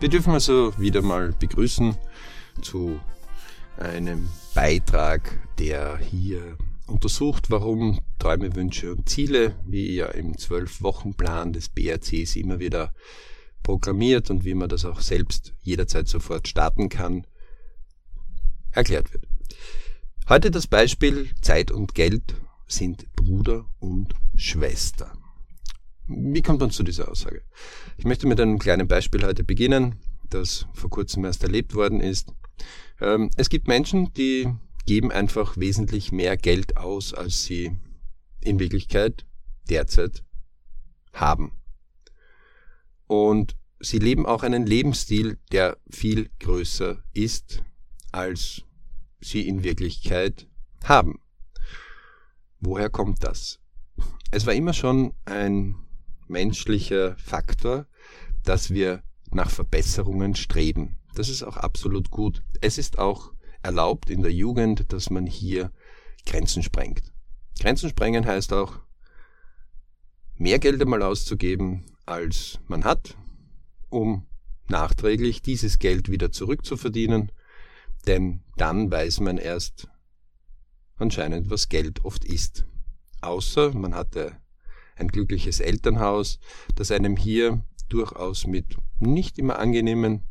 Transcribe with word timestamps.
Wir 0.00 0.08
dürfen 0.08 0.32
also 0.32 0.78
wieder 0.78 1.02
mal 1.02 1.32
begrüßen 1.32 1.96
zu 2.62 3.00
einem 3.78 4.28
Beitrag, 4.54 5.40
der 5.58 5.98
hier 5.98 6.56
untersucht, 6.86 7.50
warum 7.50 8.00
Träume, 8.20 8.54
Wünsche 8.54 8.92
und 8.92 9.08
Ziele, 9.08 9.56
wie 9.66 9.96
ja 9.96 10.06
im 10.06 10.38
Zwölf-Wochen-Plan 10.38 11.52
des 11.52 11.68
BRCs 11.68 12.36
immer 12.36 12.60
wieder 12.60 12.94
programmiert 13.64 14.30
und 14.30 14.44
wie 14.44 14.54
man 14.54 14.68
das 14.68 14.84
auch 14.84 15.00
selbst 15.00 15.54
jederzeit 15.62 16.06
sofort 16.06 16.46
starten 16.46 16.88
kann, 16.88 17.26
erklärt 18.70 19.12
wird. 19.12 19.26
Heute 20.28 20.52
das 20.52 20.68
Beispiel 20.68 21.30
Zeit 21.42 21.72
und 21.72 21.96
Geld 21.96 22.36
sind 22.68 23.12
Bruder 23.16 23.64
und 23.80 24.14
Schwester. 24.36 25.17
Wie 26.08 26.40
kommt 26.40 26.60
man 26.60 26.70
zu 26.70 26.82
dieser 26.82 27.10
Aussage? 27.10 27.42
Ich 27.98 28.06
möchte 28.06 28.26
mit 28.26 28.40
einem 28.40 28.58
kleinen 28.58 28.88
Beispiel 28.88 29.24
heute 29.24 29.44
beginnen, 29.44 29.96
das 30.30 30.66
vor 30.72 30.88
kurzem 30.88 31.24
erst 31.26 31.42
erlebt 31.42 31.74
worden 31.74 32.00
ist. 32.00 32.32
Ähm, 33.00 33.30
es 33.36 33.50
gibt 33.50 33.68
Menschen, 33.68 34.12
die 34.14 34.50
geben 34.86 35.12
einfach 35.12 35.58
wesentlich 35.58 36.10
mehr 36.10 36.38
Geld 36.38 36.78
aus, 36.78 37.12
als 37.12 37.44
sie 37.44 37.76
in 38.40 38.58
Wirklichkeit 38.58 39.26
derzeit 39.68 40.24
haben. 41.12 41.52
Und 43.06 43.54
sie 43.78 43.98
leben 43.98 44.24
auch 44.24 44.42
einen 44.42 44.66
Lebensstil, 44.66 45.38
der 45.52 45.76
viel 45.90 46.30
größer 46.40 47.02
ist, 47.12 47.62
als 48.12 48.62
sie 49.20 49.46
in 49.46 49.62
Wirklichkeit 49.62 50.48
haben. 50.84 51.20
Woher 52.60 52.88
kommt 52.88 53.22
das? 53.24 53.60
Es 54.30 54.46
war 54.46 54.54
immer 54.54 54.72
schon 54.72 55.14
ein 55.26 55.76
menschlicher 56.28 57.16
Faktor, 57.18 57.86
dass 58.44 58.70
wir 58.70 59.02
nach 59.30 59.50
Verbesserungen 59.50 60.34
streben. 60.34 60.98
Das 61.14 61.28
ist 61.28 61.42
auch 61.42 61.56
absolut 61.56 62.10
gut. 62.10 62.42
Es 62.60 62.78
ist 62.78 62.98
auch 62.98 63.32
erlaubt 63.62 64.10
in 64.10 64.22
der 64.22 64.32
Jugend, 64.32 64.92
dass 64.92 65.10
man 65.10 65.26
hier 65.26 65.72
Grenzen 66.26 66.62
sprengt. 66.62 67.12
Grenzen 67.60 67.90
sprengen 67.90 68.26
heißt 68.26 68.52
auch, 68.52 68.80
mehr 70.36 70.58
Geld 70.58 70.80
einmal 70.80 71.02
auszugeben, 71.02 71.84
als 72.06 72.60
man 72.68 72.84
hat, 72.84 73.16
um 73.88 74.26
nachträglich 74.68 75.42
dieses 75.42 75.78
Geld 75.78 76.10
wieder 76.10 76.30
zurückzuverdienen, 76.30 77.32
denn 78.06 78.42
dann 78.56 78.90
weiß 78.90 79.20
man 79.20 79.38
erst 79.38 79.88
anscheinend, 80.96 81.50
was 81.50 81.68
Geld 81.68 82.04
oft 82.04 82.24
ist. 82.24 82.64
Außer 83.20 83.72
man 83.74 83.94
hatte 83.94 84.36
ein 84.98 85.08
glückliches 85.08 85.60
Elternhaus, 85.60 86.38
das 86.74 86.90
einem 86.90 87.16
hier 87.16 87.62
durchaus 87.88 88.46
mit 88.46 88.76
nicht 88.98 89.38
immer 89.38 89.58
angenehmen 89.58 90.22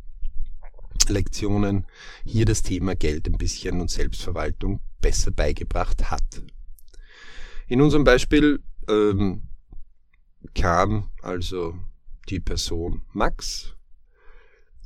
Lektionen 1.08 1.86
hier 2.26 2.46
das 2.46 2.64
Thema 2.64 2.96
Geld 2.96 3.28
ein 3.28 3.38
bisschen 3.38 3.80
und 3.80 3.90
Selbstverwaltung 3.90 4.82
besser 5.02 5.32
beigebracht 5.32 6.12
hat. 6.12 6.44
In 7.68 7.82
unserem 7.82 8.04
Beispiel 8.04 8.62
ähm, 8.90 9.44
kam 10.54 11.10
also 11.22 11.76
die 12.30 12.40
Person 12.40 13.04
Max 13.14 13.76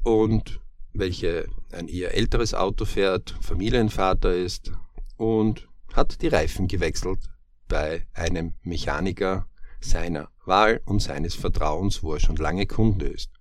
und 0.03 0.59
welche 0.93 1.47
ein 1.71 1.87
eher 1.87 2.13
älteres 2.13 2.53
Auto 2.53 2.85
fährt, 2.85 3.35
Familienvater 3.41 4.35
ist 4.35 4.71
und 5.17 5.67
hat 5.93 6.21
die 6.21 6.27
Reifen 6.27 6.67
gewechselt 6.67 7.19
bei 7.67 8.05
einem 8.13 8.53
Mechaniker 8.63 9.47
seiner 9.81 10.29
Wahl 10.45 10.81
und 10.85 11.01
seines 11.01 11.35
Vertrauens, 11.35 12.03
wo 12.03 12.13
er 12.13 12.19
schon 12.19 12.35
lange 12.35 12.65
Kunde 12.65 13.07
ist. 13.07 13.31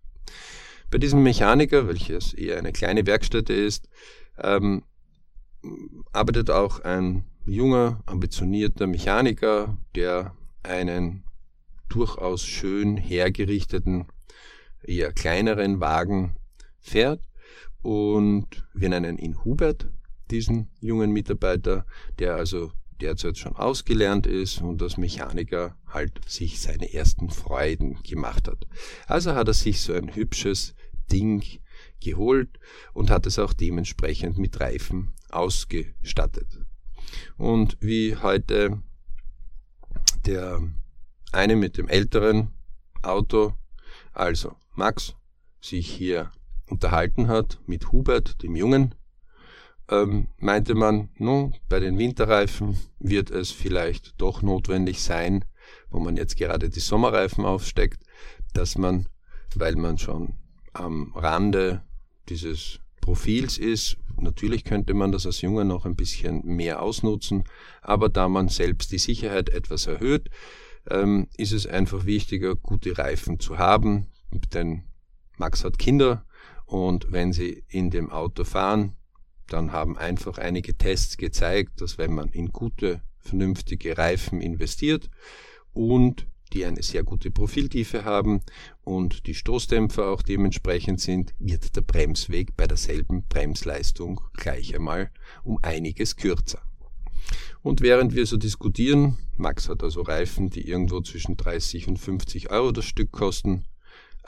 Bei 0.90 0.98
diesem 0.98 1.22
Mechaniker, 1.22 1.86
welches 1.86 2.34
eher 2.34 2.58
eine 2.58 2.72
kleine 2.72 3.06
Werkstätte 3.06 3.52
ist, 3.52 3.88
ähm, 4.38 4.82
arbeitet 6.12 6.50
auch 6.50 6.80
ein 6.80 7.24
junger, 7.44 8.02
ambitionierter 8.06 8.86
Mechaniker, 8.86 9.78
der 9.94 10.34
einen 10.62 11.24
durchaus 11.88 12.44
schön 12.44 12.96
hergerichteten, 12.96 14.06
eher 14.82 15.12
kleineren 15.12 15.80
Wagen 15.80 16.36
fährt. 16.78 17.20
Und 17.82 18.66
wir 18.74 18.88
nennen 18.88 19.18
ihn 19.18 19.44
Hubert, 19.44 19.88
diesen 20.30 20.70
jungen 20.80 21.12
Mitarbeiter, 21.12 21.86
der 22.18 22.34
also 22.34 22.72
derzeit 23.00 23.38
schon 23.38 23.56
ausgelernt 23.56 24.26
ist 24.26 24.60
und 24.60 24.82
als 24.82 24.96
Mechaniker 24.96 25.76
halt 25.86 26.20
sich 26.28 26.60
seine 26.60 26.92
ersten 26.92 27.30
Freuden 27.30 28.02
gemacht 28.02 28.48
hat. 28.48 28.66
Also 29.06 29.34
hat 29.34 29.48
er 29.48 29.54
sich 29.54 29.80
so 29.80 29.92
ein 29.92 30.14
hübsches 30.14 30.74
Ding 31.10 31.42
geholt 32.00 32.58
und 32.92 33.10
hat 33.10 33.26
es 33.26 33.38
auch 33.38 33.52
dementsprechend 33.52 34.38
mit 34.38 34.60
Reifen 34.60 35.12
ausgestattet. 35.30 36.60
Und 37.36 37.76
wie 37.80 38.16
heute 38.16 38.82
der 40.26 40.60
eine 41.32 41.56
mit 41.56 41.78
dem 41.78 41.88
älteren 41.88 42.50
Auto, 43.02 43.54
also 44.12 44.56
Max, 44.74 45.14
sich 45.60 45.88
hier 45.88 46.30
unterhalten 46.66 47.28
hat 47.28 47.60
mit 47.66 47.92
Hubert, 47.92 48.42
dem 48.42 48.56
Jungen, 48.56 48.94
ähm, 49.90 50.28
meinte 50.38 50.74
man, 50.74 51.10
nun, 51.16 51.54
bei 51.68 51.80
den 51.80 51.98
Winterreifen 51.98 52.78
wird 52.98 53.30
es 53.30 53.50
vielleicht 53.50 54.20
doch 54.20 54.40
notwendig 54.42 55.02
sein, 55.02 55.44
wo 55.90 55.98
man 55.98 56.16
jetzt 56.16 56.36
gerade 56.36 56.70
die 56.70 56.80
Sommerreifen 56.80 57.44
aufsteckt, 57.44 58.02
dass 58.54 58.78
man, 58.78 59.08
weil 59.54 59.76
man 59.76 59.98
schon 59.98 60.34
am 60.72 61.12
Rande 61.14 61.82
dieses 62.28 62.80
Profils 63.00 63.58
ist, 63.58 63.96
natürlich 64.16 64.64
könnte 64.64 64.94
man 64.94 65.10
das 65.10 65.26
als 65.26 65.40
Junge 65.40 65.64
noch 65.64 65.84
ein 65.84 65.96
bisschen 65.96 66.44
mehr 66.44 66.82
ausnutzen, 66.82 67.44
aber 67.82 68.08
da 68.08 68.28
man 68.28 68.48
selbst 68.48 68.92
die 68.92 68.98
Sicherheit 68.98 69.48
etwas 69.48 69.86
erhöht, 69.86 70.30
ähm, 70.88 71.26
ist 71.36 71.52
es 71.52 71.66
einfach 71.66 72.04
wichtiger, 72.04 72.54
gute 72.54 72.96
Reifen 72.96 73.40
zu 73.40 73.58
haben, 73.58 74.06
denn 74.54 74.84
Max 75.38 75.64
hat 75.64 75.78
Kinder 75.78 76.24
und 76.66 77.10
wenn 77.10 77.32
sie 77.32 77.64
in 77.68 77.90
dem 77.90 78.10
Auto 78.10 78.44
fahren, 78.44 78.94
dann 79.52 79.72
haben 79.72 79.98
einfach 79.98 80.38
einige 80.38 80.76
Tests 80.76 81.16
gezeigt, 81.16 81.80
dass 81.80 81.98
wenn 81.98 82.14
man 82.14 82.28
in 82.28 82.48
gute, 82.48 83.02
vernünftige 83.18 83.98
Reifen 83.98 84.40
investiert 84.40 85.10
und 85.72 86.26
die 86.52 86.64
eine 86.64 86.82
sehr 86.82 87.04
gute 87.04 87.30
Profiltiefe 87.30 88.04
haben 88.04 88.40
und 88.82 89.26
die 89.26 89.34
Stoßdämpfer 89.34 90.08
auch 90.08 90.22
dementsprechend 90.22 91.00
sind, 91.00 91.34
wird 91.38 91.76
der 91.76 91.82
Bremsweg 91.82 92.56
bei 92.56 92.66
derselben 92.66 93.24
Bremsleistung 93.28 94.20
gleich 94.34 94.74
einmal 94.74 95.10
um 95.44 95.58
einiges 95.62 96.16
kürzer. 96.16 96.60
Und 97.62 97.82
während 97.82 98.14
wir 98.14 98.26
so 98.26 98.36
diskutieren, 98.36 99.18
Max 99.36 99.68
hat 99.68 99.82
also 99.82 100.02
Reifen, 100.02 100.50
die 100.50 100.66
irgendwo 100.66 101.00
zwischen 101.02 101.36
30 101.36 101.88
und 101.88 101.98
50 101.98 102.50
Euro 102.50 102.72
das 102.72 102.86
Stück 102.86 103.12
kosten, 103.12 103.64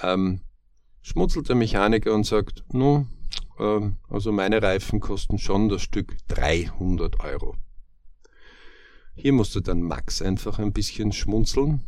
ähm, 0.01 0.43
schmutzelt 1.01 1.49
der 1.49 1.57
Mechaniker 1.57 2.15
und 2.15 2.25
sagt, 2.25 2.65
nun, 2.73 3.09
ähm, 3.59 3.97
also 4.09 4.33
meine 4.33 4.63
Reifen 4.63 5.01
kosten 5.01 5.39
schon 5.39 5.69
das 5.69 5.83
Stück 5.83 6.17
300 6.29 7.21
Euro. 7.21 7.57
Hier 9.15 9.33
musste 9.33 9.61
dann 9.61 9.83
Max 9.83 10.23
einfach 10.23 10.59
ein 10.59 10.73
bisschen 10.73 11.13
schmunzeln, 11.13 11.83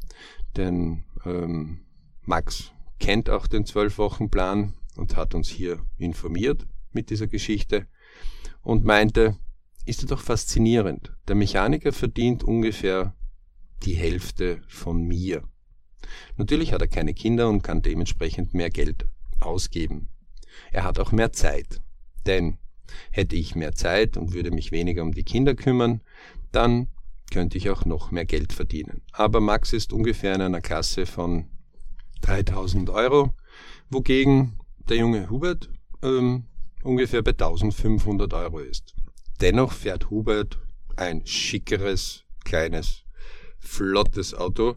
denn 0.57 1.05
ähm, 1.25 1.87
Max 2.23 2.73
kennt 2.99 3.31
auch 3.31 3.47
den 3.47 3.67
Zwölf-Wochen-Plan 3.67 4.75
und 4.97 5.17
hat 5.17 5.35
uns 5.35 5.49
hier 5.49 5.85
informiert 5.97 6.67
mit 6.93 7.11
dieser 7.11 7.27
Geschichte 7.27 7.87
und 8.63 8.85
meinte, 8.85 9.37
ist 9.85 10.11
doch 10.11 10.21
faszinierend. 10.21 11.13
Der 11.29 11.35
Mechaniker 11.35 11.93
verdient 11.93 12.45
ungefähr 12.45 13.15
die 13.83 13.95
Hälfte 13.95 14.63
von 14.69 15.03
mir. 15.03 15.43
Natürlich 16.37 16.73
hat 16.73 16.81
er 16.81 16.89
keine 16.89 17.15
Kinder 17.15 17.49
und 17.49 17.63
kann 17.63 17.83
dementsprechend 17.83 18.55
mehr 18.55 18.71
Geld 18.71 19.07
ausgeben. 19.41 20.09
Er 20.73 20.85
hat 20.85 20.99
auch 20.99 21.13
mehr 21.13 21.33
Zeit. 21.33 21.81
Denn 22.27 22.59
hätte 23.11 23.37
ich 23.37 23.55
mehr 23.55 23.73
Zeit 23.73 24.17
und 24.17 24.35
würde 24.35 24.51
mich 24.51 24.73
weniger 24.73 25.03
um 25.03 25.13
die 25.13 25.25
Kinder 25.25 25.55
kümmern, 25.55 26.01
dann 26.53 26.89
könnte 27.31 27.59
ich 27.59 27.71
auch 27.71 27.85
noch 27.85 28.11
mehr 28.11 28.25
Geld 28.25 28.53
verdienen. 28.53 29.03
Aber 29.13 29.41
Max 29.41 29.73
ist 29.73 29.93
ungefähr 29.93 30.35
in 30.35 30.43
einer 30.43 30.61
Klasse 30.61 31.07
von 31.07 31.47
3000 32.21 32.91
Euro, 32.91 33.35
wogegen 33.91 34.59
der 34.89 34.99
junge 34.99 35.31
Hubert 35.31 35.71
ähm, 36.03 36.47
ungefähr 36.83 37.23
bei 37.23 37.33
1500 37.33 38.33
Euro 38.35 38.61
ist. 38.61 38.95
Dennoch 39.41 39.73
fährt 39.73 40.11
Hubert 40.11 40.59
ein 40.97 41.27
schickeres, 41.27 42.25
kleines, 42.45 43.05
flottes 43.59 44.35
Auto, 44.35 44.77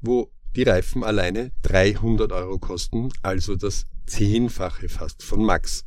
wo 0.00 0.30
die 0.56 0.62
Reifen 0.62 1.04
alleine 1.04 1.52
300 1.62 2.32
Euro 2.32 2.58
kosten, 2.58 3.10
also 3.22 3.56
das 3.56 3.86
Zehnfache 4.10 4.88
fast 4.88 5.22
von 5.22 5.44
Max. 5.44 5.86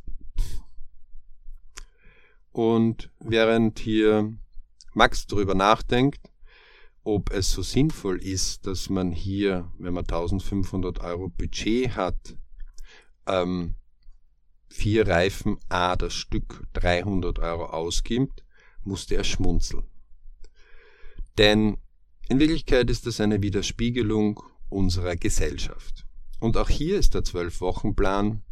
Und 2.52 3.10
während 3.20 3.78
hier 3.78 4.32
Max 4.94 5.26
darüber 5.26 5.54
nachdenkt, 5.54 6.32
ob 7.02 7.30
es 7.30 7.52
so 7.52 7.60
sinnvoll 7.60 8.22
ist, 8.22 8.66
dass 8.66 8.88
man 8.88 9.12
hier, 9.12 9.70
wenn 9.78 9.92
man 9.92 10.04
1500 10.04 11.00
Euro 11.00 11.28
Budget 11.28 11.96
hat, 11.96 12.38
ähm, 13.26 13.74
vier 14.68 15.06
Reifen 15.06 15.58
A 15.68 15.94
das 15.94 16.14
Stück 16.14 16.66
300 16.72 17.38
Euro 17.40 17.66
ausgibt, 17.66 18.42
musste 18.84 19.16
er 19.16 19.24
schmunzeln. 19.24 19.84
Denn 21.36 21.76
in 22.30 22.40
Wirklichkeit 22.40 22.88
ist 22.88 23.06
das 23.06 23.20
eine 23.20 23.42
Widerspiegelung 23.42 24.42
unserer 24.70 25.14
Gesellschaft. 25.14 26.03
Und 26.44 26.58
auch 26.58 26.68
hier 26.68 26.98
ist 26.98 27.14
der 27.14 27.24
Zwölf-Wochen-Plan 27.24 28.42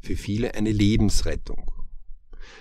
für 0.00 0.14
viele 0.14 0.54
eine 0.54 0.70
Lebensrettung. 0.70 1.72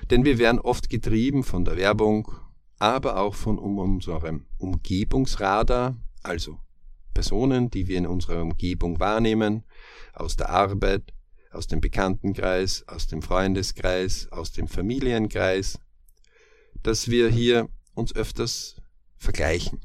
Denn 0.10 0.26
wir 0.26 0.40
werden 0.40 0.60
oft 0.60 0.90
getrieben 0.90 1.44
von 1.44 1.64
der 1.64 1.78
Werbung, 1.78 2.32
aber 2.80 3.20
auch 3.20 3.36
von 3.36 3.60
unserem 3.60 4.48
Umgebungsradar, 4.58 5.96
also 6.24 6.58
Personen, 7.14 7.70
die 7.70 7.88
wir 7.88 8.00
in 8.00 8.08
unserer 8.08 8.42
Umgebung 8.42 9.00
wahrnehmen, 9.00 9.64
aus 10.14 10.38
der 10.38 10.50
Arbeit, 10.50 11.14
aus 11.52 11.68
dem 11.68 11.80
Bekanntenkreis, 11.80 12.84
aus 12.88 13.06
dem 13.06 13.22
Freundeskreis, 13.22 14.28
aus 14.32 14.54
dem 14.54 14.68
Familienkreis, 14.68 15.78
dass 16.82 17.10
wir 17.10 17.30
hier 17.30 17.70
uns 17.94 18.16
öfters 18.16 18.82
vergleichen. 19.20 19.82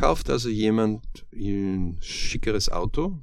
Kauft 0.00 0.30
also 0.30 0.48
jemand 0.48 1.26
ein 1.30 1.98
schickeres 2.00 2.70
Auto, 2.70 3.18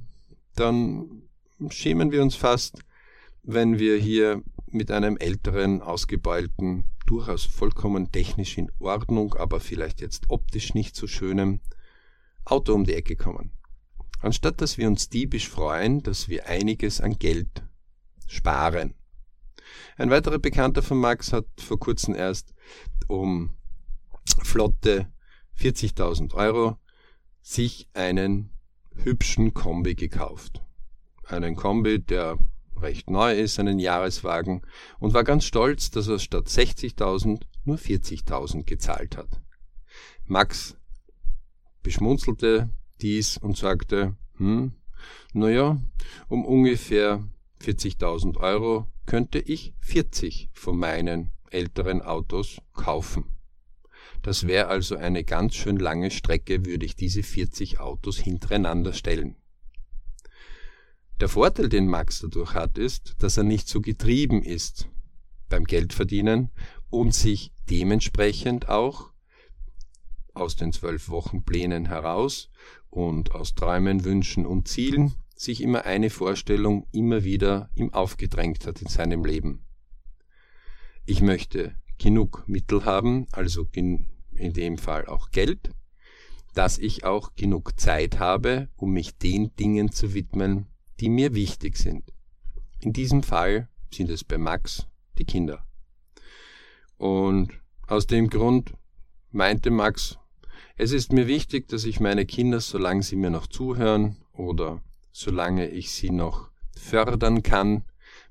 dann 0.54 1.24
schämen 1.70 2.12
wir 2.12 2.22
uns 2.22 2.36
fast, 2.36 2.84
wenn 3.42 3.80
wir 3.80 3.96
hier 3.96 4.44
mit 4.70 4.92
einem 4.92 5.16
älteren, 5.16 5.82
ausgebeulten, 5.82 6.84
durchaus 7.04 7.46
vollkommen 7.46 8.12
technisch 8.12 8.58
in 8.58 8.70
Ordnung, 8.78 9.34
aber 9.34 9.58
vielleicht 9.58 10.00
jetzt 10.00 10.26
optisch 10.30 10.72
nicht 10.74 10.94
so 10.94 11.08
schönem 11.08 11.58
Auto 12.44 12.74
um 12.74 12.84
die 12.84 12.94
Ecke 12.94 13.16
kommen. 13.16 13.50
Anstatt 14.20 14.60
dass 14.60 14.78
wir 14.78 14.86
uns 14.86 15.08
diebisch 15.08 15.48
freuen, 15.48 16.04
dass 16.04 16.28
wir 16.28 16.46
einiges 16.46 17.00
an 17.00 17.18
Geld 17.18 17.64
sparen. 18.28 18.94
Ein 19.96 20.10
weiterer 20.10 20.38
Bekannter 20.38 20.82
von 20.82 20.98
Max 20.98 21.32
hat 21.32 21.46
vor 21.58 21.80
kurzem 21.80 22.14
erst 22.14 22.54
um 23.08 23.56
flotte 24.44 25.12
40.000 25.58 26.34
Euro 26.34 26.78
sich 27.40 27.88
einen 27.94 28.50
hübschen 28.94 29.54
Kombi 29.54 29.94
gekauft. 29.94 30.62
Einen 31.24 31.56
Kombi, 31.56 32.00
der 32.00 32.38
recht 32.76 33.10
neu 33.10 33.34
ist, 33.34 33.58
einen 33.58 33.78
Jahreswagen 33.78 34.62
und 34.98 35.14
war 35.14 35.24
ganz 35.24 35.44
stolz, 35.44 35.90
dass 35.90 36.08
er 36.08 36.18
statt 36.18 36.46
60.000 36.46 37.42
nur 37.64 37.76
40.000 37.76 38.64
gezahlt 38.64 39.16
hat. 39.16 39.40
Max 40.24 40.76
beschmunzelte 41.82 42.70
dies 43.00 43.38
und 43.38 43.56
sagte, 43.56 44.16
hm, 44.36 44.72
naja, 45.32 45.80
um 46.28 46.44
ungefähr 46.44 47.28
40.000 47.62 48.36
Euro 48.38 48.86
könnte 49.06 49.38
ich 49.38 49.74
40 49.80 50.50
von 50.52 50.78
meinen 50.78 51.32
älteren 51.50 52.02
Autos 52.02 52.60
kaufen. 52.74 53.37
Das 54.28 54.46
wäre 54.46 54.66
also 54.66 54.94
eine 54.94 55.24
ganz 55.24 55.54
schön 55.54 55.78
lange 55.78 56.10
Strecke, 56.10 56.66
würde 56.66 56.84
ich 56.84 56.94
diese 56.94 57.22
40 57.22 57.80
Autos 57.80 58.18
hintereinander 58.18 58.92
stellen. 58.92 59.36
Der 61.18 61.30
Vorteil, 61.30 61.70
den 61.70 61.86
Max 61.86 62.20
dadurch 62.20 62.52
hat, 62.52 62.76
ist, 62.76 63.14
dass 63.20 63.38
er 63.38 63.44
nicht 63.44 63.68
so 63.68 63.80
getrieben 63.80 64.42
ist 64.42 64.90
beim 65.48 65.64
Geldverdienen 65.64 66.50
und 66.90 67.14
sich 67.14 67.54
dementsprechend 67.70 68.68
auch 68.68 69.14
aus 70.34 70.56
den 70.56 70.74
zwölf 70.74 71.08
Wochen 71.08 71.42
Plänen 71.42 71.86
heraus 71.86 72.50
und 72.90 73.32
aus 73.32 73.54
Träumen, 73.54 74.04
Wünschen 74.04 74.44
und 74.44 74.68
Zielen 74.68 75.14
sich 75.36 75.62
immer 75.62 75.86
eine 75.86 76.10
Vorstellung 76.10 76.86
immer 76.92 77.24
wieder 77.24 77.70
ihm 77.74 77.94
aufgedrängt 77.94 78.66
hat 78.66 78.82
in 78.82 78.88
seinem 78.88 79.24
Leben. 79.24 79.64
Ich 81.06 81.22
möchte 81.22 81.76
genug 81.96 82.44
Mittel 82.46 82.84
haben, 82.84 83.26
also 83.32 83.64
in 84.38 84.52
dem 84.52 84.78
Fall 84.78 85.06
auch 85.06 85.30
Geld, 85.30 85.70
dass 86.54 86.78
ich 86.78 87.04
auch 87.04 87.34
genug 87.34 87.78
Zeit 87.78 88.18
habe, 88.18 88.68
um 88.76 88.92
mich 88.92 89.16
den 89.16 89.54
Dingen 89.56 89.92
zu 89.92 90.14
widmen, 90.14 90.66
die 91.00 91.08
mir 91.08 91.34
wichtig 91.34 91.76
sind. 91.76 92.12
In 92.80 92.92
diesem 92.92 93.22
Fall 93.22 93.68
sind 93.92 94.10
es 94.10 94.24
bei 94.24 94.38
Max 94.38 94.86
die 95.18 95.24
Kinder. 95.24 95.64
Und 96.96 97.52
aus 97.86 98.06
dem 98.06 98.28
Grund 98.28 98.72
meinte 99.30 99.70
Max, 99.70 100.18
es 100.76 100.92
ist 100.92 101.12
mir 101.12 101.26
wichtig, 101.26 101.68
dass 101.68 101.84
ich 101.84 102.00
meine 102.00 102.26
Kinder, 102.26 102.60
solange 102.60 103.02
sie 103.02 103.16
mir 103.16 103.30
noch 103.30 103.46
zuhören 103.46 104.16
oder 104.32 104.82
solange 105.10 105.68
ich 105.68 105.90
sie 105.90 106.10
noch 106.10 106.50
fördern 106.76 107.42
kann, 107.42 107.84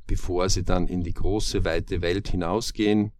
bevor 0.05 0.49
sie 0.49 0.63
dann 0.63 0.87
in 0.87 1.03
die 1.03 1.13
große, 1.13 1.65
weite 1.65 2.01
Welt 2.01 2.29
hinausgehen, 2.29 3.11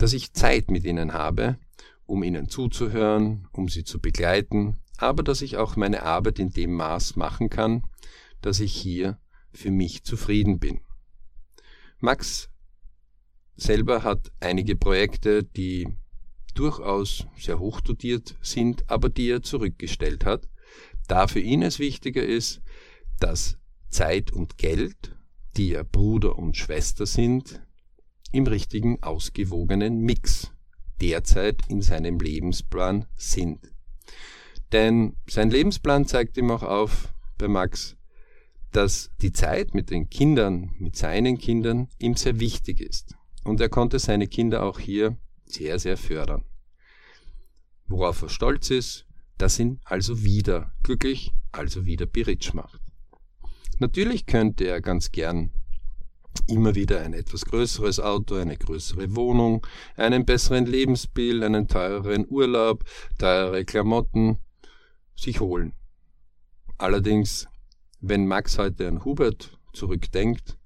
dass 0.00 0.14
ich 0.14 0.32
Zeit 0.32 0.70
mit 0.70 0.84
ihnen 0.84 1.12
habe, 1.12 1.58
um 2.06 2.22
ihnen 2.22 2.48
zuzuhören, 2.48 3.46
um 3.52 3.68
sie 3.68 3.84
zu 3.84 4.00
begleiten, 4.00 4.78
aber 4.96 5.22
dass 5.22 5.42
ich 5.42 5.58
auch 5.58 5.76
meine 5.76 6.04
Arbeit 6.04 6.38
in 6.38 6.48
dem 6.48 6.72
Maß 6.72 7.16
machen 7.16 7.50
kann, 7.50 7.82
dass 8.40 8.60
ich 8.60 8.72
hier 8.72 9.18
für 9.52 9.70
mich 9.70 10.02
zufrieden 10.02 10.58
bin. 10.58 10.80
Max 11.98 12.48
selber 13.56 14.02
hat 14.02 14.32
einige 14.40 14.74
Projekte, 14.74 15.44
die 15.44 15.86
durchaus 16.54 17.26
sehr 17.36 17.58
hoch 17.58 17.82
dotiert 17.82 18.36
sind, 18.40 18.88
aber 18.88 19.10
die 19.10 19.28
er 19.28 19.42
zurückgestellt 19.42 20.24
hat, 20.24 20.48
da 21.08 21.26
für 21.26 21.40
ihn 21.40 21.60
es 21.60 21.78
wichtiger 21.78 22.24
ist, 22.24 22.62
dass 23.18 23.58
Zeit 23.90 24.32
und 24.32 24.56
Geld, 24.56 25.14
die 25.58 25.70
ja 25.70 25.82
Bruder 25.82 26.38
und 26.38 26.56
Schwester 26.56 27.04
sind, 27.04 27.60
im 28.32 28.46
richtigen 28.46 29.02
ausgewogenen 29.02 30.00
Mix 30.00 30.50
derzeit 31.00 31.62
in 31.68 31.82
seinem 31.82 32.18
Lebensplan 32.18 33.06
sind. 33.16 33.72
Denn 34.72 35.16
sein 35.26 35.50
Lebensplan 35.50 36.06
zeigt 36.06 36.36
ihm 36.36 36.50
auch 36.50 36.62
auf, 36.62 37.12
bei 37.38 37.48
Max, 37.48 37.96
dass 38.72 39.10
die 39.20 39.32
Zeit 39.32 39.74
mit 39.74 39.90
den 39.90 40.10
Kindern, 40.10 40.74
mit 40.78 40.96
seinen 40.96 41.38
Kindern 41.38 41.88
ihm 41.98 42.14
sehr 42.14 42.38
wichtig 42.38 42.80
ist. 42.80 43.16
Und 43.42 43.60
er 43.60 43.68
konnte 43.68 43.98
seine 43.98 44.28
Kinder 44.28 44.62
auch 44.62 44.78
hier 44.78 45.16
sehr, 45.46 45.78
sehr 45.78 45.96
fördern. 45.96 46.44
Worauf 47.88 48.22
er 48.22 48.28
stolz 48.28 48.70
ist, 48.70 49.06
dass 49.38 49.58
ihn 49.58 49.80
also 49.84 50.22
wieder 50.22 50.72
glücklich, 50.82 51.32
also 51.50 51.86
wieder 51.86 52.06
beritsch 52.06 52.52
macht. 52.54 52.80
Natürlich 53.78 54.26
könnte 54.26 54.64
er 54.64 54.80
ganz 54.80 55.10
gern 55.10 55.50
immer 56.50 56.74
wieder 56.74 57.00
ein 57.00 57.14
etwas 57.14 57.44
größeres 57.44 58.00
Auto, 58.00 58.34
eine 58.34 58.56
größere 58.56 59.14
Wohnung, 59.14 59.66
einen 59.96 60.24
besseren 60.24 60.66
Lebensbild, 60.66 61.42
einen 61.42 61.68
teureren 61.68 62.26
Urlaub, 62.28 62.84
teure 63.18 63.64
Klamotten 63.64 64.38
sich 65.16 65.40
holen. 65.40 65.72
Allerdings, 66.78 67.46
wenn 68.00 68.26
Max 68.26 68.58
heute 68.58 68.88
an 68.88 69.04
Hubert 69.04 69.58
zurückdenkt, 69.72 70.58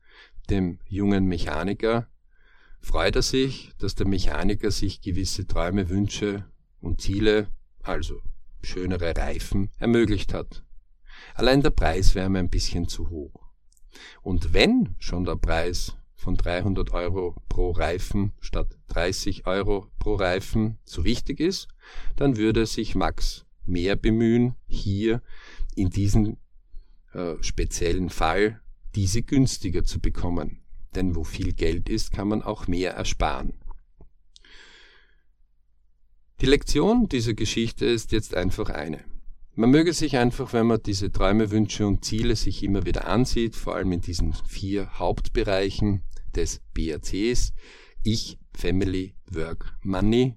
dem 0.51 0.79
jungen 0.89 1.27
Mechaniker, 1.27 2.09
freut 2.81 3.17
er 3.17 3.23
sich, 3.23 3.73
dass 3.79 3.95
der 3.95 4.07
Mechaniker 4.07 4.71
sich 4.71 5.01
gewisse 5.01 5.47
Träume, 5.47 5.89
Wünsche 5.89 6.47
und 6.81 7.01
Ziele, 7.01 7.49
also 7.83 8.21
schönere 8.63 9.17
Reifen, 9.17 9.71
ermöglicht 9.79 10.35
hat. 10.35 10.65
Allein 11.35 11.63
der 11.63 11.71
Preis 11.71 12.15
wäre 12.15 12.29
mir 12.29 12.39
ein 12.39 12.51
bisschen 12.51 12.89
zu 12.89 13.11
hoch. 13.11 13.44
Und 14.23 14.53
wenn 14.53 14.95
schon 14.99 15.25
der 15.25 15.37
Preis 15.37 15.97
von 16.15 16.37
300 16.37 16.93
Euro 16.93 17.35
pro 17.49 17.71
Reifen 17.73 18.33
statt 18.41 18.79
30 18.89 19.47
Euro 19.47 19.91
pro 19.99 20.15
Reifen 20.15 20.79
so 20.85 21.05
wichtig 21.05 21.41
ist, 21.41 21.69
dann 22.17 22.37
würde 22.37 22.67
sich 22.67 22.95
Max 22.95 23.45
mehr 23.67 23.97
bemühen, 23.97 24.55
hier 24.67 25.23
in 25.75 25.91
diesem 25.91 26.37
äh, 27.13 27.35
speziellen 27.41 28.11
Fall 28.11 28.61
diese 28.95 29.23
günstiger 29.23 29.85
zu 29.85 30.01
bekommen. 30.01 30.63
Denn 30.95 31.17
wo 31.17 31.25
viel 31.25 31.53
Geld 31.53 31.89
ist, 31.89 32.13
kann 32.13 32.29
man 32.29 32.43
auch 32.43 32.67
mehr 32.67 32.93
ersparen. 32.93 33.53
Die 36.41 36.47
Lektion 36.47 37.09
dieser 37.09 37.35
Geschichte 37.35 37.87
ist 37.87 38.13
jetzt 38.13 38.35
einfach 38.35 38.69
eine. 38.71 39.05
Man 39.57 39.71
möge 39.71 39.93
sich 39.93 40.17
einfach, 40.17 40.53
wenn 40.53 40.67
man 40.67 40.83
diese 40.83 41.13
Träume, 41.13 41.53
Wünsche 41.53 41.87
und 41.87 42.05
Ziele 42.05 42.35
sich 42.35 42.65
immer 42.65 42.87
wieder 42.87 43.07
ansieht, 43.07 43.55
vor 43.55 43.77
allem 43.77 43.93
in 43.93 44.01
diesen 44.01 44.33
vier 44.49 44.99
Hauptbereichen 44.99 46.03
des 46.35 46.61
BRCs, 46.75 47.53
Ich, 48.03 48.37
Family, 48.53 49.15
Work, 49.31 49.77
Money, 49.83 50.35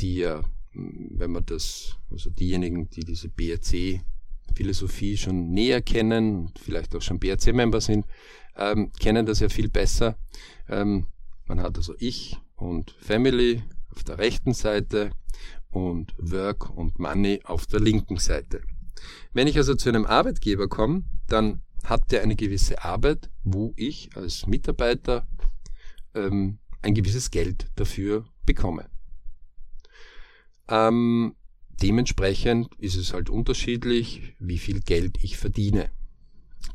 die 0.00 0.16
ja, 0.16 0.42
wenn 0.72 1.30
man 1.30 1.46
das, 1.46 1.96
also 2.10 2.30
diejenigen, 2.30 2.90
die 2.90 3.04
diese 3.04 3.28
BRC 3.28 4.00
Philosophie 4.56 5.16
schon 5.16 5.50
näher 5.50 5.80
kennen 5.80 6.36
und 6.36 6.58
vielleicht 6.58 6.96
auch 6.96 7.02
schon 7.02 7.20
BRC-Member 7.20 7.80
sind, 7.80 8.04
ähm, 8.56 8.90
kennen 8.98 9.26
das 9.26 9.38
ja 9.38 9.48
viel 9.48 9.68
besser. 9.68 10.18
Ähm, 10.68 11.06
man 11.46 11.60
hat 11.60 11.76
also 11.76 11.94
Ich 11.98 12.36
und 12.56 12.90
Family 13.00 13.62
auf 13.94 14.02
der 14.02 14.18
rechten 14.18 14.54
Seite 14.54 15.12
und 15.70 16.14
Work 16.18 16.70
und 16.70 16.98
Money 16.98 17.40
auf 17.44 17.66
der 17.66 17.80
linken 17.80 18.18
Seite. 18.18 18.62
Wenn 19.32 19.46
ich 19.46 19.56
also 19.56 19.74
zu 19.74 19.88
einem 19.88 20.04
Arbeitgeber 20.04 20.68
komme, 20.68 21.04
dann 21.26 21.62
hat 21.84 22.12
der 22.12 22.22
eine 22.22 22.36
gewisse 22.36 22.84
Arbeit, 22.84 23.30
wo 23.42 23.72
ich 23.76 24.10
als 24.14 24.46
Mitarbeiter 24.46 25.26
ähm, 26.14 26.58
ein 26.82 26.94
gewisses 26.94 27.30
Geld 27.30 27.70
dafür 27.76 28.26
bekomme. 28.44 28.90
Ähm, 30.68 31.34
dementsprechend 31.82 32.74
ist 32.76 32.96
es 32.96 33.12
halt 33.12 33.30
unterschiedlich, 33.30 34.34
wie 34.38 34.58
viel 34.58 34.80
Geld 34.80 35.22
ich 35.22 35.36
verdiene. 35.36 35.90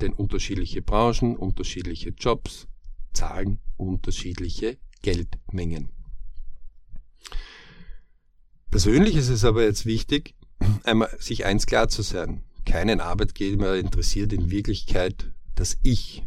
Denn 0.02 0.14
unterschiedliche 0.14 0.82
Branchen, 0.82 1.36
unterschiedliche 1.36 2.10
Jobs 2.10 2.68
zahlen 3.14 3.60
unterschiedliche 3.78 4.78
Geldmengen. 5.02 5.90
Persönlich 8.76 9.16
ist 9.16 9.30
es 9.30 9.46
aber 9.46 9.64
jetzt 9.64 9.86
wichtig, 9.86 10.36
einmal 10.84 11.10
sich 11.18 11.46
eins 11.46 11.66
klar 11.66 11.88
zu 11.88 12.02
sein. 12.02 12.44
Keinen 12.66 13.00
Arbeitgeber 13.00 13.78
interessiert 13.78 14.34
in 14.34 14.52
Wirklichkeit 14.52 15.32
das 15.56 15.78
Ich. 15.82 16.24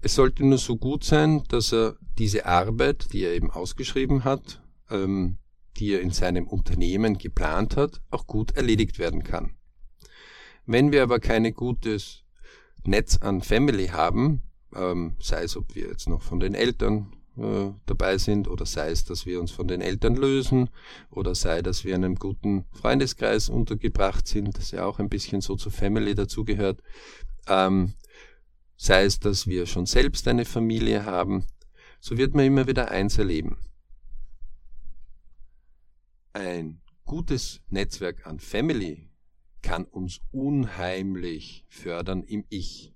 Es 0.00 0.14
sollte 0.14 0.46
nur 0.46 0.56
so 0.56 0.78
gut 0.78 1.04
sein, 1.04 1.44
dass 1.48 1.74
er 1.74 1.98
diese 2.16 2.46
Arbeit, 2.46 3.12
die 3.12 3.22
er 3.22 3.34
eben 3.34 3.50
ausgeschrieben 3.50 4.24
hat, 4.24 4.62
ähm, 4.88 5.36
die 5.76 5.92
er 5.92 6.00
in 6.00 6.10
seinem 6.10 6.46
Unternehmen 6.46 7.18
geplant 7.18 7.76
hat, 7.76 8.00
auch 8.10 8.26
gut 8.26 8.52
erledigt 8.52 8.98
werden 8.98 9.24
kann. 9.24 9.58
Wenn 10.64 10.90
wir 10.90 11.02
aber 11.02 11.20
keine 11.20 11.52
gutes 11.52 12.24
Netz 12.86 13.18
an 13.18 13.42
Family 13.42 13.88
haben, 13.88 14.40
ähm, 14.74 15.16
sei 15.20 15.42
es, 15.42 15.54
ob 15.54 15.74
wir 15.74 15.88
jetzt 15.88 16.08
noch 16.08 16.22
von 16.22 16.40
den 16.40 16.54
Eltern 16.54 17.12
äh, 17.38 17.72
dabei 17.86 18.18
sind 18.18 18.48
oder 18.48 18.66
sei 18.66 18.90
es, 18.90 19.04
dass 19.04 19.26
wir 19.26 19.40
uns 19.40 19.50
von 19.50 19.68
den 19.68 19.80
Eltern 19.80 20.16
lösen 20.16 20.70
oder 21.10 21.34
sei, 21.34 21.62
dass 21.62 21.84
wir 21.84 21.94
in 21.94 22.04
einem 22.04 22.16
guten 22.16 22.64
Freundeskreis 22.72 23.48
untergebracht 23.48 24.26
sind, 24.26 24.56
das 24.58 24.70
ja 24.70 24.84
auch 24.84 24.98
ein 24.98 25.08
bisschen 25.08 25.40
so 25.40 25.56
zur 25.56 25.72
Family 25.72 26.14
dazugehört, 26.14 26.82
ähm, 27.46 27.94
sei 28.76 29.04
es, 29.04 29.18
dass 29.18 29.46
wir 29.46 29.66
schon 29.66 29.86
selbst 29.86 30.26
eine 30.28 30.44
Familie 30.44 31.04
haben, 31.04 31.44
so 32.00 32.16
wird 32.16 32.34
man 32.34 32.44
immer 32.44 32.66
wieder 32.66 32.90
eins 32.90 33.18
erleben. 33.18 33.58
Ein 36.32 36.80
gutes 37.04 37.60
Netzwerk 37.68 38.26
an 38.26 38.38
Family 38.38 39.10
kann 39.62 39.84
uns 39.84 40.20
unheimlich 40.30 41.64
fördern 41.68 42.22
im 42.22 42.44
Ich. 42.48 42.94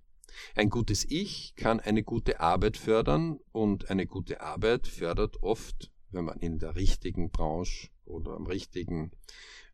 Ein 0.54 0.70
gutes 0.70 1.04
Ich 1.08 1.54
kann 1.56 1.80
eine 1.80 2.02
gute 2.02 2.40
Arbeit 2.40 2.76
fördern 2.76 3.38
und 3.52 3.90
eine 3.90 4.06
gute 4.06 4.40
Arbeit 4.40 4.86
fördert 4.86 5.42
oft, 5.42 5.92
wenn 6.10 6.24
man 6.24 6.38
in 6.38 6.58
der 6.58 6.76
richtigen 6.76 7.30
Branche 7.30 7.88
oder 8.04 8.32
am 8.32 8.46
richtigen 8.46 9.12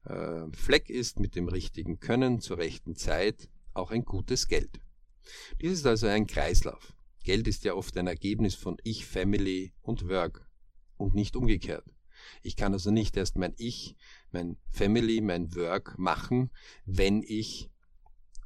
äh, 0.04 0.46
Fleck 0.52 0.90
ist, 0.90 1.20
mit 1.20 1.34
dem 1.34 1.48
richtigen 1.48 2.00
Können 2.00 2.40
zur 2.40 2.58
rechten 2.58 2.96
Zeit, 2.96 3.48
auch 3.74 3.90
ein 3.90 4.04
gutes 4.04 4.48
Geld. 4.48 4.80
Dies 5.60 5.72
ist 5.72 5.86
also 5.86 6.06
ein 6.06 6.26
Kreislauf. 6.26 6.94
Geld 7.24 7.46
ist 7.46 7.64
ja 7.64 7.74
oft 7.74 7.96
ein 7.96 8.06
Ergebnis 8.06 8.54
von 8.54 8.76
Ich, 8.84 9.04
Family 9.04 9.72
und 9.82 10.08
Work 10.08 10.48
und 10.96 11.14
nicht 11.14 11.36
umgekehrt. 11.36 11.84
Ich 12.42 12.56
kann 12.56 12.72
also 12.72 12.90
nicht 12.90 13.16
erst 13.16 13.36
mein 13.36 13.54
Ich, 13.58 13.96
mein 14.32 14.56
Family, 14.70 15.20
mein 15.20 15.54
Work 15.54 15.98
machen, 15.98 16.50
wenn 16.84 17.22
ich 17.22 17.70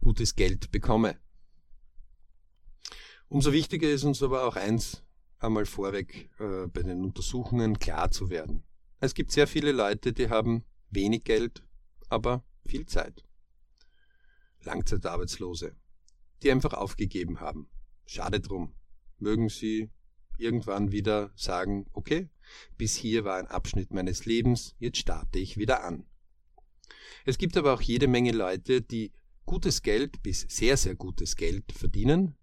gutes 0.01 0.35
Geld 0.35 0.71
bekomme. 0.73 1.17
Umso 3.33 3.51
wichtiger 3.55 3.89
ist 3.89 4.05
uns 4.05 4.23
aber 4.23 4.47
auch 4.47 4.57
eins 4.57 5.03
einmal 5.39 5.65
vorweg 5.65 6.29
äh, 6.39 6.67
bei 6.67 6.83
den 6.83 7.03
Untersuchungen 7.03 7.79
klar 7.79 8.11
zu 8.11 8.29
werden. 8.29 8.63
Es 9.01 9.15
gibt 9.15 9.33
sehr 9.33 9.47
viele 9.47 9.73
Leute, 9.73 10.13
die 10.13 10.29
haben 10.29 10.67
wenig 10.91 11.25
Geld, 11.25 11.65
aber 12.11 12.45
viel 12.67 12.85
Zeit. 12.85 13.25
Langzeitarbeitslose, 14.65 15.75
die 16.43 16.51
einfach 16.51 16.75
aufgegeben 16.75 17.41
haben. 17.41 17.71
Schade 18.05 18.39
drum. 18.39 18.75
Mögen 19.19 19.49
sie 19.49 19.89
irgendwann 20.37 20.93
wieder 20.93 21.33
sagen, 21.35 21.87
okay, 21.95 22.29
bis 22.77 22.97
hier 22.97 23.25
war 23.25 23.39
ein 23.39 23.47
Abschnitt 23.47 23.95
meines 23.95 24.27
Lebens, 24.27 24.77
jetzt 24.79 24.99
starte 24.99 25.39
ich 25.39 25.57
wieder 25.57 25.85
an. 25.85 26.05
Es 27.25 27.39
gibt 27.39 27.57
aber 27.57 27.73
auch 27.73 27.81
jede 27.81 28.09
Menge 28.09 28.33
Leute, 28.33 28.83
die 28.83 29.11
gutes 29.47 29.81
Geld 29.81 30.23
bis 30.23 30.43
sehr, 30.51 30.77
sehr 30.77 30.97
gutes 30.97 31.35
Geld 31.37 31.73
verdienen, 31.73 32.37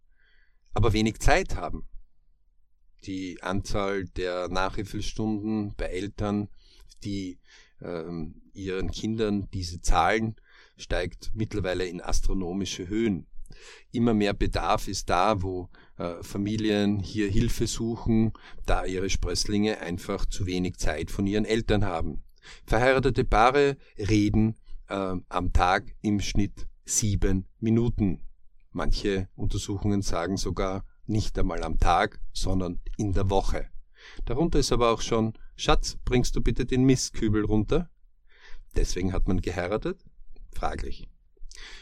aber 0.74 0.94
wenig 0.94 1.20
Zeit 1.20 1.56
haben. 1.56 1.88
Die 3.06 3.42
Anzahl 3.42 4.06
der 4.06 4.50
Nachhilfestunden 4.50 5.74
bei 5.78 5.86
Eltern, 5.86 6.50
die 7.04 7.40
ähm, 7.82 8.42
ihren 8.54 8.92
Kindern 8.92 9.48
diese 9.54 9.82
Zahlen, 9.82 10.36
steigt 10.78 11.32
mittlerweile 11.34 11.86
in 11.86 12.02
astronomische 12.02 12.88
Höhen. 12.88 13.28
Immer 13.92 14.14
mehr 14.14 14.34
Bedarf 14.34 14.88
ist 14.88 15.10
da, 15.10 15.42
wo 15.42 15.70
äh, 15.98 16.22
Familien 16.22 17.00
hier 17.00 17.30
Hilfe 17.30 17.68
suchen, 17.68 18.34
da 18.66 18.86
ihre 18.86 19.10
Sprösslinge 19.10 19.80
einfach 19.80 20.26
zu 20.26 20.46
wenig 20.46 20.78
Zeit 20.78 21.10
von 21.10 21.26
ihren 21.26 21.46
Eltern 21.46 21.86
haben. 21.86 22.24
Verheiratete 22.66 23.24
Paare 23.24 23.78
reden 23.98 24.56
äh, 24.88 25.16
am 25.28 25.54
Tag 25.54 25.96
im 26.02 26.20
Schnitt 26.20 26.68
sieben 26.86 27.46
Minuten 27.60 28.22
Manche 28.72 29.30
Untersuchungen 29.36 30.02
sagen 30.02 30.38
sogar 30.38 30.86
nicht 31.06 31.38
einmal 31.40 31.64
am 31.64 31.80
Tag, 31.80 32.20
sondern 32.34 32.80
in 32.98 33.14
der 33.14 33.30
Woche. 33.30 33.70
Darunter 34.26 34.60
ist 34.60 34.72
aber 34.72 34.92
auch 34.92 35.02
schon, 35.02 35.34
Schatz, 35.56 35.98
bringst 36.06 36.36
du 36.36 36.42
bitte 36.42 36.66
den 36.66 36.84
Mistkübel 36.84 37.46
runter? 37.46 37.90
Deswegen 38.76 39.12
hat 39.12 39.28
man 39.28 39.42
geheiratet? 39.42 40.06
Fraglich. 40.52 41.10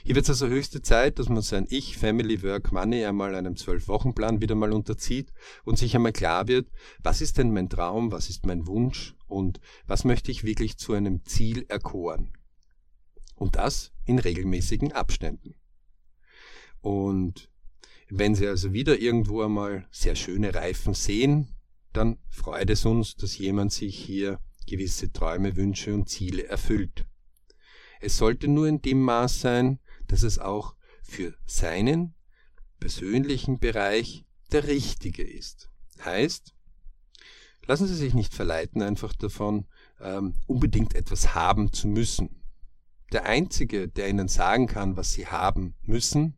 Hier 0.03 0.15
wird 0.15 0.25
es 0.25 0.29
also 0.29 0.47
höchste 0.47 0.81
Zeit, 0.81 1.19
dass 1.19 1.29
man 1.29 1.41
sein 1.41 1.67
Ich, 1.69 1.97
Family, 1.97 2.41
Work, 2.41 2.71
Money 2.71 3.05
einmal 3.05 3.35
einem 3.35 3.55
Zwölf-Wochen-Plan 3.55 4.41
wieder 4.41 4.55
mal 4.55 4.73
unterzieht 4.73 5.31
und 5.65 5.77
sich 5.77 5.95
einmal 5.95 6.13
klar 6.13 6.47
wird, 6.47 6.69
was 7.03 7.21
ist 7.21 7.37
denn 7.37 7.53
mein 7.53 7.69
Traum, 7.69 8.11
was 8.11 8.29
ist 8.29 8.45
mein 8.45 8.65
Wunsch 8.65 9.15
und 9.27 9.59
was 9.85 10.05
möchte 10.05 10.31
ich 10.31 10.43
wirklich 10.43 10.77
zu 10.77 10.93
einem 10.93 11.23
Ziel 11.25 11.65
erkoren. 11.67 12.31
Und 13.35 13.55
das 13.55 13.91
in 14.05 14.17
regelmäßigen 14.17 14.93
Abständen. 14.93 15.55
Und 16.81 17.49
wenn 18.09 18.35
Sie 18.35 18.47
also 18.47 18.73
wieder 18.73 18.99
irgendwo 18.99 19.41
einmal 19.41 19.87
sehr 19.91 20.15
schöne 20.15 20.53
Reifen 20.55 20.93
sehen, 20.93 21.49
dann 21.93 22.17
freut 22.29 22.69
es 22.69 22.85
uns, 22.85 23.15
dass 23.15 23.37
jemand 23.37 23.73
sich 23.73 23.97
hier 23.97 24.39
gewisse 24.67 25.11
Träume, 25.11 25.55
Wünsche 25.55 25.93
und 25.93 26.09
Ziele 26.09 26.47
erfüllt. 26.47 27.05
Es 27.99 28.17
sollte 28.17 28.47
nur 28.47 28.67
in 28.67 28.81
dem 28.81 29.01
Maß 29.01 29.41
sein, 29.41 29.79
dass 30.07 30.23
es 30.23 30.39
auch 30.39 30.75
für 31.01 31.33
seinen 31.45 32.13
persönlichen 32.79 33.59
Bereich 33.59 34.25
der 34.51 34.67
richtige 34.67 35.23
ist. 35.23 35.69
Heißt, 36.03 36.53
lassen 37.65 37.87
Sie 37.87 37.95
sich 37.95 38.13
nicht 38.13 38.33
verleiten 38.33 38.81
einfach 38.81 39.13
davon, 39.13 39.65
ähm, 39.99 40.35
unbedingt 40.45 40.93
etwas 40.93 41.33
haben 41.33 41.73
zu 41.73 41.87
müssen. 41.87 42.43
Der 43.11 43.25
Einzige, 43.25 43.87
der 43.87 44.09
Ihnen 44.09 44.27
sagen 44.27 44.67
kann, 44.67 44.97
was 44.97 45.13
Sie 45.13 45.27
haben 45.27 45.75
müssen, 45.81 46.36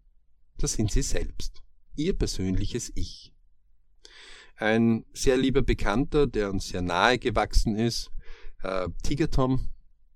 das 0.60 0.74
sind 0.74 0.92
sie 0.92 1.01
selbst, 1.01 1.62
ihr 1.96 2.13
persönliches 2.13 2.92
Ich. 2.96 3.34
Ein 4.56 5.06
sehr 5.13 5.38
lieber 5.38 5.62
Bekannter, 5.62 6.28
der 6.28 6.50
uns 6.50 6.70
sehr 6.70 6.82
nahe 6.82 7.18
gewachsen 7.18 7.75
ist, 7.75 8.12
äh, 8.62 8.89
Tiger 9.04 9.30
Tom, 9.30 9.70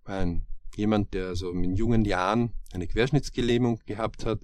ein 0.04 0.46
jemand, 0.76 1.14
der 1.14 1.36
so 1.36 1.52
in 1.52 1.76
jungen 1.76 2.06
Jahren 2.06 2.52
eine 2.74 2.88
Querschnittsgelähmung 2.88 3.80
gehabt 3.86 4.26
hat, 4.26 4.42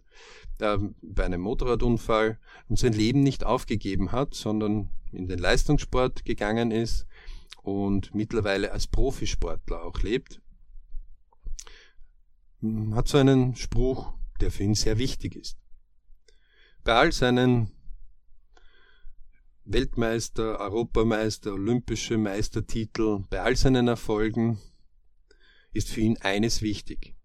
äh, 0.59 0.77
bei 1.01 1.25
einem 1.25 1.41
Motorradunfall 1.41 2.39
und 2.67 2.77
sein 2.77 2.93
Leben 2.93 3.23
nicht 3.23 3.43
aufgegeben 3.43 4.11
hat, 4.11 4.33
sondern 4.33 4.89
in 5.11 5.27
den 5.27 5.39
Leistungssport 5.39 6.25
gegangen 6.25 6.71
ist 6.71 7.07
und 7.63 8.13
mittlerweile 8.13 8.71
als 8.71 8.87
Profisportler 8.87 9.83
auch 9.83 10.01
lebt, 10.01 10.41
hat 12.91 13.07
so 13.07 13.17
einen 13.17 13.55
Spruch, 13.55 14.13
der 14.41 14.51
für 14.51 14.63
ihn 14.63 14.75
sehr 14.75 14.97
wichtig 14.97 15.35
ist. 15.35 15.57
Bei 16.83 16.93
all 16.93 17.11
seinen 17.11 17.71
Weltmeister, 19.65 20.59
Europameister, 20.59 21.53
olympische 21.53 22.17
Meistertitel, 22.17 23.25
bei 23.29 23.41
all 23.41 23.55
seinen 23.55 23.87
Erfolgen 23.87 24.59
ist 25.73 25.89
für 25.89 26.01
ihn 26.01 26.17
eines 26.21 26.61
wichtig, 26.61 27.15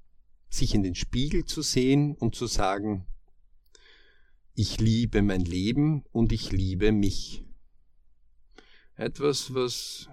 sich 0.51 0.75
in 0.75 0.83
den 0.83 0.97
Spiegel 0.97 1.45
zu 1.45 1.63
sehen 1.63 2.17
und 2.17 2.35
zu 2.35 2.47
sagen, 2.47 3.07
ich 4.55 4.81
liebe 4.81 5.23
mein 5.23 5.45
Leben 5.45 6.05
und 6.11 6.33
ich 6.33 6.51
liebe 6.53 6.93
mich. 6.93 7.45
Etwas, 8.97 9.55
was, 9.55 10.09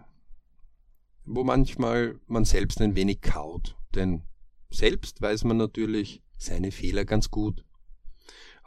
wo 1.25 1.43
manchmal 1.43 2.19
man 2.27 2.45
selbst 2.45 2.79
ein 2.79 2.95
wenig 2.95 3.21
kaut, 3.21 3.75
denn 3.95 4.23
selbst 4.69 5.21
weiß 5.21 5.43
man 5.43 5.57
natürlich 5.57 6.23
seine 6.37 6.71
Fehler 6.71 7.05
ganz 7.05 7.29
gut 7.29 7.65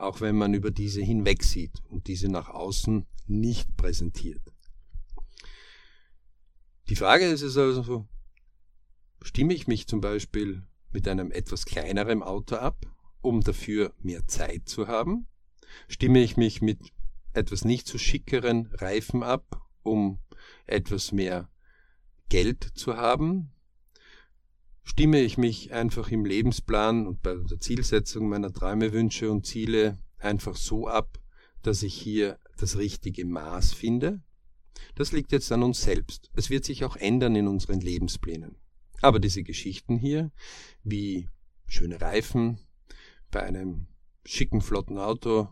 auch 0.05 0.21
wenn 0.21 0.37
man 0.37 0.55
über 0.55 0.71
diese 0.71 1.03
hinwegsieht 1.03 1.83
und 1.89 2.07
diese 2.07 2.29
nach 2.29 2.49
außen 2.49 3.07
nicht 3.27 3.77
präsentiert. 3.77 4.43
Die 6.89 6.97
Frage 6.97 7.27
ist 7.27 7.43
es 7.43 7.57
also, 7.57 8.07
stimme 9.23 9.55
ich 9.55 9.67
mich 9.67 9.87
zum 9.87 10.01
Beispiel 10.01 10.63
mit 10.93 11.09
einem 11.09 11.31
etwas 11.31 11.65
kleineren 11.65 12.23
Auto 12.23 12.57
ab 12.57 12.87
um 13.25 13.41
dafür 13.41 13.95
mehr 14.01 14.27
Zeit 14.27 14.69
zu 14.69 14.87
haben? 14.87 15.27
Stimme 15.89 16.23
ich 16.23 16.37
mich 16.37 16.61
mit 16.61 16.79
etwas 17.33 17.65
nicht 17.65 17.89
so 17.89 17.99
schickeren 17.99 18.67
Reifen 18.75 19.23
ab, 19.23 19.63
um 19.83 20.21
etwas 20.67 21.11
mehr 21.11 21.51
Geld 22.29 22.63
zu 22.75 22.97
haben? 22.97 23.54
Stimme 24.85 25.21
ich 25.21 25.39
mich 25.39 25.73
einfach 25.73 26.11
im 26.11 26.25
Lebensplan 26.25 27.07
und 27.07 27.23
bei 27.23 27.35
der 27.35 27.59
Zielsetzung 27.59 28.29
meiner 28.29 28.53
Träume, 28.53 28.93
Wünsche 28.93 29.31
und 29.31 29.47
Ziele 29.47 29.99
einfach 30.19 30.57
so 30.57 30.87
ab, 30.87 31.19
dass 31.63 31.83
ich 31.83 31.95
hier 31.95 32.39
das 32.59 32.77
richtige 32.77 33.25
Maß 33.25 33.73
finde? 33.73 34.23
Das 34.95 35.13
liegt 35.13 35.33
jetzt 35.33 35.51
an 35.51 35.63
uns 35.63 35.83
selbst. 35.83 36.31
Es 36.35 36.51
wird 36.51 36.65
sich 36.65 36.85
auch 36.85 36.97
ändern 36.97 37.35
in 37.35 37.49
unseren 37.49 37.81
Lebensplänen. 37.81 38.57
Aber 39.01 39.19
diese 39.19 39.43
Geschichten 39.43 39.97
hier, 39.97 40.31
wie 40.83 41.29
schöne 41.67 42.01
Reifen 42.01 42.59
bei 43.31 43.43
einem 43.43 43.87
schicken, 44.25 44.61
flotten 44.61 44.99
Auto, 44.99 45.49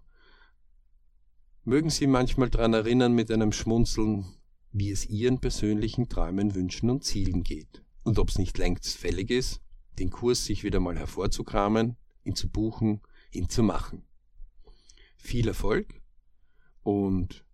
mögen 1.65 1.91
Sie 1.91 2.07
manchmal 2.07 2.51
daran 2.51 2.75
erinnern 2.75 3.13
mit 3.13 3.31
einem 3.31 3.53
Schmunzeln, 3.53 4.27
wie 4.73 4.91
es 4.91 5.07
Ihren 5.07 5.41
persönlichen 5.41 6.09
Träumen, 6.09 6.55
Wünschen 6.55 6.91
und 6.91 7.05
Zielen 7.05 7.43
geht. 7.43 7.83
Und 8.03 8.19
ob 8.19 8.31
es 8.31 8.39
nicht 8.39 8.59
längst 8.59 8.97
fällig 8.97 9.31
ist, 9.31 9.61
den 9.99 10.11
Kurs 10.11 10.45
sich 10.45 10.65
wieder 10.65 10.81
mal 10.81 10.99
hervorzukramen, 10.99 11.97
ihn 12.25 12.35
zu 12.35 12.49
buchen, 12.49 13.03
ihn 13.31 13.49
zu 13.49 13.63
machen. 13.63 14.05
Viel 15.17 15.49
Erfolg 15.49 16.01
und 16.83 17.45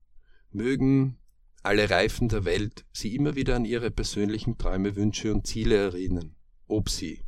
mögen 0.50 1.18
alle 1.62 1.90
Reifen 1.90 2.28
der 2.28 2.44
Welt 2.44 2.86
sie 2.92 3.14
immer 3.14 3.34
wieder 3.34 3.56
an 3.56 3.64
ihre 3.64 3.90
persönlichen 3.90 4.56
Träume, 4.58 4.96
Wünsche 4.96 5.32
und 5.34 5.46
Ziele 5.46 5.76
erinnern. 5.76 6.34
Ob 6.66 6.88
sie 6.88 7.24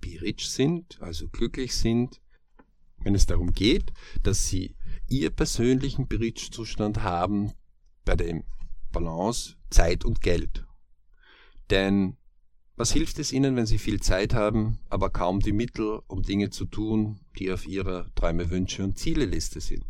be 0.00 0.20
rich 0.20 0.48
sind, 0.48 1.00
also 1.00 1.28
glücklich 1.28 1.74
sind, 1.74 2.20
wenn 3.02 3.14
es 3.14 3.26
darum 3.26 3.52
geht, 3.52 3.92
dass 4.22 4.48
sie 4.48 4.76
ihr 5.08 5.30
persönlichen 5.30 6.08
Berichtzustand 6.08 7.02
haben 7.02 7.52
bei 8.04 8.16
dem 8.16 8.44
Balance 8.92 9.56
Zeit 9.70 10.04
und 10.04 10.20
Geld. 10.20 10.66
Denn 11.70 12.16
was 12.80 12.92
hilft 12.92 13.18
es 13.18 13.30
ihnen, 13.30 13.56
wenn 13.56 13.66
sie 13.66 13.76
viel 13.76 14.00
Zeit 14.00 14.32
haben, 14.32 14.78
aber 14.88 15.10
kaum 15.10 15.40
die 15.40 15.52
Mittel, 15.52 16.00
um 16.06 16.22
Dinge 16.22 16.48
zu 16.48 16.64
tun, 16.64 17.20
die 17.38 17.52
auf 17.52 17.66
ihrer 17.66 18.06
Träume, 18.14 18.48
Wünsche 18.48 18.82
und 18.82 18.96
Zieleliste 18.96 19.60
sind? 19.60 19.84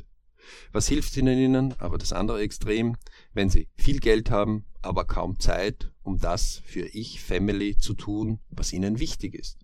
Was 0.73 0.89
hilft 0.89 1.17
ihnen 1.17 1.39
ihnen, 1.39 1.75
aber 1.79 1.99
das 1.99 2.13
andere 2.13 2.41
Extrem, 2.41 2.97
wenn 3.33 3.49
sie 3.49 3.69
viel 3.77 4.01
Geld 4.01 4.33
haben, 4.33 4.65
aber 4.83 5.05
kaum 5.05 5.39
Zeit, 5.39 5.93
um 6.03 6.19
das 6.19 6.63
für 6.65 6.85
ich, 6.85 7.21
Family 7.21 7.77
zu 7.77 7.95
tun, 7.95 8.41
was 8.51 8.73
ihnen 8.73 8.99
wichtig 8.99 9.35
ist? 9.35 9.61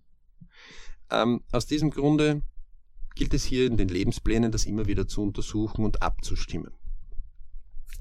Ähm, 1.11 1.41
aus 1.51 1.65
diesem 1.65 1.89
Grunde 1.89 2.43
gilt 3.15 3.33
es 3.33 3.43
hier 3.43 3.67
in 3.67 3.75
den 3.75 3.89
Lebensplänen, 3.89 4.53
das 4.53 4.65
immer 4.65 4.85
wieder 4.85 5.05
zu 5.05 5.21
untersuchen 5.21 5.83
und 5.83 6.01
abzustimmen. 6.01 6.71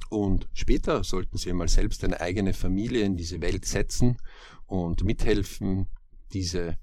Und 0.08 0.48
später 0.54 1.02
sollten 1.04 1.36
Sie 1.36 1.50
einmal 1.50 1.68
selbst 1.68 2.04
eine 2.04 2.20
eigene 2.20 2.52
Familie 2.54 3.04
in 3.04 3.16
diese 3.16 3.40
Welt 3.40 3.64
setzen 3.64 4.18
und 4.66 5.04
mithelfen, 5.04 5.88
diese 6.32 6.78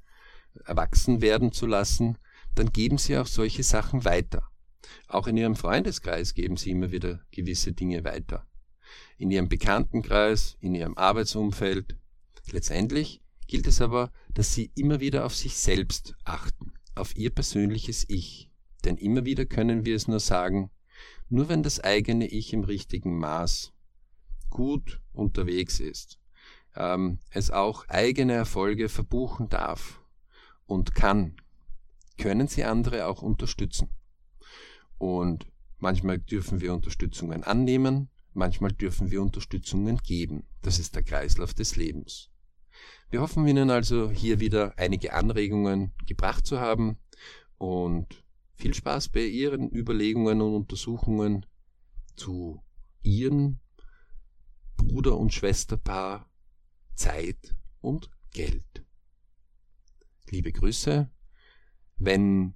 erwachsen 0.65 1.21
werden 1.21 1.51
zu 1.51 1.65
lassen, 1.65 2.17
dann 2.55 2.71
geben 2.71 2.97
Sie 2.97 3.17
auch 3.17 3.27
solche 3.27 3.63
Sachen 3.63 4.05
weiter. 4.05 4.43
Auch 5.07 5.27
in 5.27 5.37
Ihrem 5.37 5.55
Freundeskreis 5.55 6.33
geben 6.33 6.57
Sie 6.57 6.71
immer 6.71 6.91
wieder 6.91 7.21
gewisse 7.31 7.73
Dinge 7.73 8.03
weiter. 8.03 8.45
In 9.17 9.31
Ihrem 9.31 9.49
Bekanntenkreis, 9.49 10.57
in 10.59 10.75
Ihrem 10.75 10.97
Arbeitsumfeld. 10.97 11.97
Letztendlich 12.51 13.21
gilt 13.47 13.67
es 13.67 13.81
aber, 13.81 14.11
dass 14.33 14.53
Sie 14.53 14.71
immer 14.75 14.99
wieder 14.99 15.25
auf 15.25 15.35
sich 15.35 15.55
selbst 15.55 16.15
achten, 16.23 16.73
auf 16.95 17.15
Ihr 17.15 17.31
persönliches 17.31 18.05
Ich. 18.09 18.51
Denn 18.85 18.97
immer 18.97 19.25
wieder 19.25 19.45
können 19.45 19.85
wir 19.85 19.95
es 19.95 20.07
nur 20.07 20.19
sagen, 20.19 20.69
nur 21.29 21.49
wenn 21.49 21.63
das 21.63 21.79
eigene 21.79 22.27
Ich 22.27 22.53
im 22.53 22.63
richtigen 22.63 23.17
Maß 23.17 23.73
gut 24.49 25.01
unterwegs 25.13 25.79
ist, 25.79 26.19
ähm, 26.75 27.19
es 27.29 27.51
auch 27.51 27.87
eigene 27.87 28.33
Erfolge 28.33 28.89
verbuchen 28.89 29.49
darf 29.49 30.01
und 30.65 30.95
kann, 30.95 31.35
können 32.17 32.47
sie 32.47 32.63
andere 32.63 33.07
auch 33.07 33.21
unterstützen. 33.21 33.89
Und 34.97 35.47
manchmal 35.79 36.19
dürfen 36.19 36.61
wir 36.61 36.73
Unterstützungen 36.73 37.43
annehmen, 37.43 38.09
manchmal 38.33 38.71
dürfen 38.71 39.11
wir 39.11 39.21
Unterstützungen 39.21 39.97
geben. 39.97 40.47
Das 40.61 40.79
ist 40.79 40.95
der 40.95 41.03
Kreislauf 41.03 41.53
des 41.53 41.75
Lebens. 41.75 42.29
Wir 43.09 43.21
hoffen 43.21 43.47
Ihnen 43.47 43.69
also 43.69 44.09
hier 44.09 44.39
wieder 44.39 44.73
einige 44.77 45.13
Anregungen 45.13 45.93
gebracht 46.07 46.45
zu 46.45 46.59
haben 46.59 46.97
und 47.57 48.22
viel 48.63 48.73
Spaß 48.73 49.09
bei 49.09 49.25
Ihren 49.25 49.69
Überlegungen 49.69 50.41
und 50.41 50.55
Untersuchungen 50.55 51.45
zu 52.15 52.63
Ihren 53.01 53.59
Bruder- 54.77 55.17
und 55.17 55.33
Schwesterpaar 55.33 56.31
Zeit 56.95 57.57
und 57.81 58.09
Geld. 58.31 58.85
Liebe 60.29 60.53
Grüße. 60.53 61.09
Wenn 61.97 62.53